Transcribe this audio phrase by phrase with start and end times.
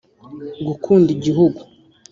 [0.65, 1.59] gukunda Igihugu